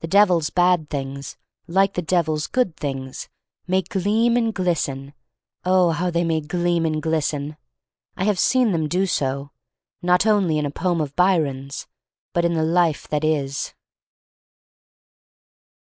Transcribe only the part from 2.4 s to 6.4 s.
good things— may gleam and glisten, oh, how they may